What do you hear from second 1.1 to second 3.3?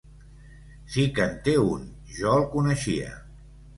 que en té un, jo el coneixia.